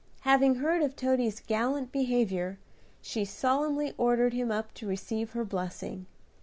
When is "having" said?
0.21-0.55